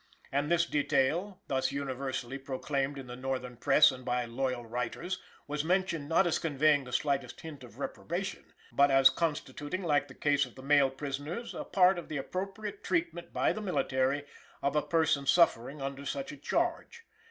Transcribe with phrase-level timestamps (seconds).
[0.31, 5.63] And this detail, thus universally proclaimed in the Northern Press and by loyal writers, was
[5.63, 10.47] mentioned not as conveying the slightest hint of reprobation, but as constituting, like the case
[10.47, 14.25] of the male prisoners, a part of the appropriate treatment by the military
[14.63, 17.03] of a person suffering under such a charge.